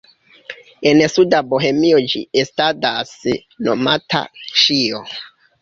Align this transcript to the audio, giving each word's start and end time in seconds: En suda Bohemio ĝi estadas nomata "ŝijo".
En 0.91 1.01
suda 1.15 1.41
Bohemio 1.51 2.01
ĝi 2.13 2.23
estadas 2.45 3.13
nomata 3.69 4.27
"ŝijo". 4.65 5.05